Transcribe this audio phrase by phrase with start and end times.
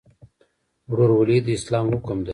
[0.91, 2.29] ورورولي د اسلام حکم دی